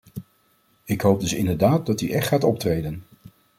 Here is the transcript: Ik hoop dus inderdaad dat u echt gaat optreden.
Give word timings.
Ik 0.83 1.01
hoop 1.01 1.19
dus 1.19 1.33
inderdaad 1.33 1.85
dat 1.85 2.01
u 2.01 2.09
echt 2.09 2.27
gaat 2.27 2.43
optreden. 2.43 3.03